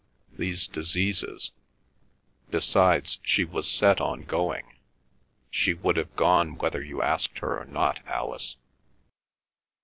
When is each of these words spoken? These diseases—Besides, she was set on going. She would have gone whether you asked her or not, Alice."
These 0.35 0.65
diseases—Besides, 0.65 3.19
she 3.21 3.45
was 3.45 3.69
set 3.69 4.01
on 4.01 4.23
going. 4.23 4.79
She 5.51 5.75
would 5.75 5.95
have 5.97 6.15
gone 6.15 6.55
whether 6.57 6.81
you 6.83 7.03
asked 7.03 7.37
her 7.37 7.59
or 7.59 7.65
not, 7.65 7.99
Alice." 8.07 8.55